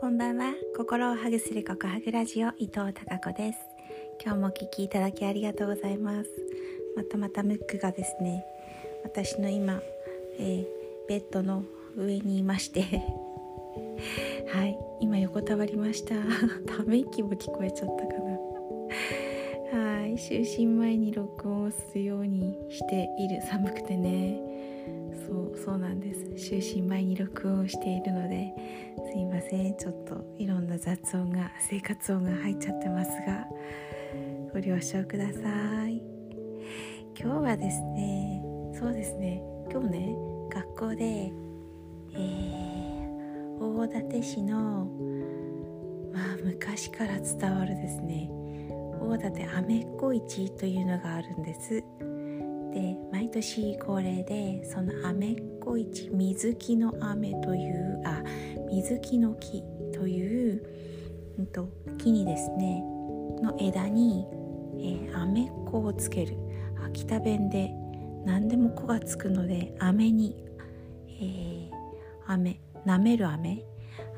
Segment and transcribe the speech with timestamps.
[0.00, 0.54] こんばんは。
[0.78, 3.58] 心をハグするココハグラジオ伊藤孝子です。
[4.24, 6.30] 今日もお聞きいただきありがとうございます。
[6.96, 8.42] またまたムックがですね
[9.04, 9.82] 私の今、
[10.38, 10.66] えー、
[11.06, 11.64] ベッドの
[11.98, 12.80] 上にいまして。
[14.48, 14.78] はい。
[15.00, 16.14] 今横たわりました。
[16.74, 18.30] ため息も聞こえちゃったかな。
[20.00, 20.14] はい。
[20.14, 23.42] 就寝前に録音をするようにしている。
[23.42, 24.59] 寒くてね。
[25.26, 26.24] そうそうなんです。
[26.54, 28.54] 就寝前に録音しているので
[29.12, 29.76] すいません。
[29.76, 33.46] ちょっといろんな雑音が生活音が入っちゃってますが
[34.52, 36.02] ご了承ください。
[37.18, 38.42] 今日はですね
[38.78, 39.42] そうですね。
[39.70, 40.16] 今日ね
[40.52, 41.32] 学校で、
[42.14, 44.86] えー、大館市の
[46.12, 48.28] まあ昔から伝わるですね
[49.00, 51.84] 大館アメッコ市というのがあるんです。
[52.72, 58.22] で毎年恒例でそのアメッコ市水木の雨というあ
[58.70, 60.64] 水木の木という、
[61.38, 62.82] うんと、木にですね
[63.42, 64.26] の枝に、
[64.78, 66.36] えー、アメッコをつける
[66.84, 67.72] 秋田弁で
[68.24, 70.44] 何でも「子」がつくので飴に、
[71.08, 71.70] えー、
[72.26, 73.64] 飴舐める飴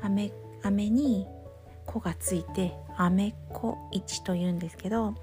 [0.01, 0.31] 飴
[0.63, 1.27] 飴に
[1.85, 5.15] 「子」がついて「アメッコ市」というんですけど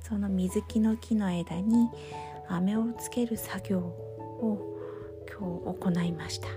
[0.00, 1.88] その水木の木の枝に
[2.48, 4.58] 飴をつける作業を
[5.38, 6.48] 今日行いました。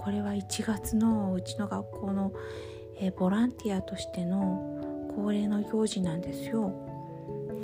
[0.00, 2.32] これは1月のうちの学校の、
[2.98, 6.72] えボランティアとしての恒例の行事なんですよ。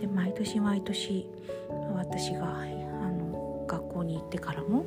[0.01, 1.29] で毎年毎年
[1.95, 2.67] 私があ
[3.11, 4.85] の学校に行ってからも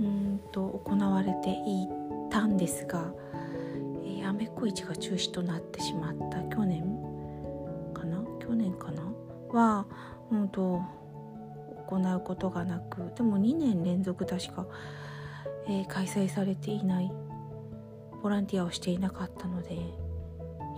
[0.00, 1.86] うんと行われてい
[2.30, 3.12] たんですが、
[4.04, 6.82] えー、アメコ市が中止となってしまった去年
[7.94, 8.24] かな？
[8.40, 9.02] 去年かな？
[9.52, 9.86] は
[10.32, 10.82] うんと
[11.86, 14.66] 行うことがなくでも2年連続確か、
[15.66, 17.12] えー、開催されていない
[18.22, 19.78] ボランティアをしていなかったので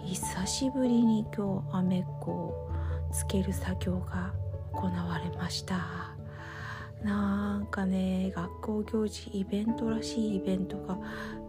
[0.04, 2.70] 久しぶりに今日アメッコを
[3.12, 4.32] つける作業が
[4.72, 6.18] 行われました。
[7.02, 10.98] なんかね学校行事イベントらしいイベントが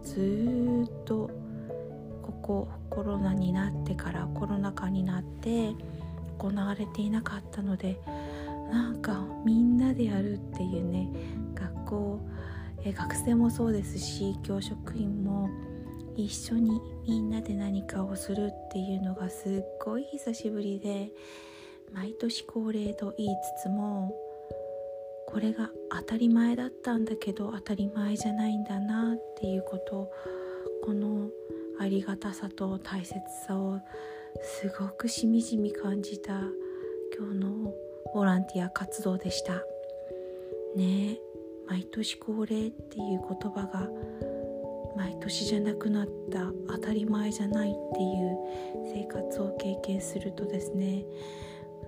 [0.02, 1.28] ずっと
[2.22, 5.74] ここコロナになってからコロナ禍になって
[6.38, 8.00] 行われていなかったので
[8.70, 9.24] なんか
[10.00, 11.08] でやるっていうね
[11.54, 12.20] 学校
[12.84, 15.50] え学生もそうですし教職員も
[16.16, 21.10] 一緒にみんなで何かをするっていうのがすっごい久しぶりで
[21.92, 24.14] 毎年恒例と言いつつも
[25.26, 30.10] これが当たり前だったんだけど当たり前じゃないんだなっていうこと
[30.84, 31.28] この
[31.78, 33.78] ありがたさと大切さを
[34.42, 36.32] すごくしみじみ感じた
[37.16, 37.74] 今日の
[38.14, 39.69] ボランティア活動でした。
[40.76, 41.18] ね
[41.68, 43.88] 毎年恒例っていう言葉が
[44.96, 48.36] 毎年じゃなくなった当たり前じゃないっていう
[48.92, 51.04] 生活を経験するとですね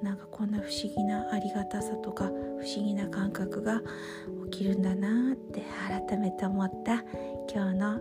[0.03, 2.31] なんかこんな不思議なありがたさとか不
[2.65, 3.81] 思議な感覚が
[4.51, 5.63] 起きるんだなって
[6.09, 7.05] 改めて思った
[7.53, 8.01] 今日の、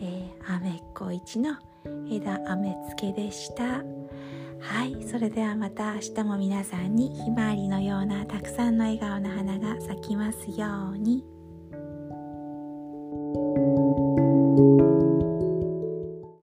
[0.00, 1.56] えー、アメッコ一の
[2.10, 3.82] 枝飴付けでした。
[4.60, 11.24] はいそれではまた明日も皆さんにひまわりのようなたくさんの笑顔の花がきますように。